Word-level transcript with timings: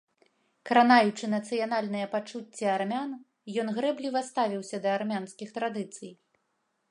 Кранаючы 0.69 1.25
нацыянальныя 1.33 2.07
пачуцці 2.13 2.65
армян, 2.77 3.11
ён 3.63 3.67
грэбліва 3.77 4.19
ставіўся 4.29 4.77
да 4.87 4.95
армянскіх 4.99 5.49
традыцый. 5.61 6.11